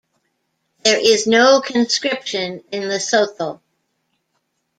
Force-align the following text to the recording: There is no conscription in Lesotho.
There 0.83 0.97
is 0.99 1.27
no 1.27 1.61
conscription 1.61 2.63
in 2.71 2.89
Lesotho. 2.89 3.61